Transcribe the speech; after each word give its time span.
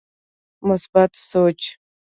مثبت 0.63 1.11
سوچ 1.29 1.77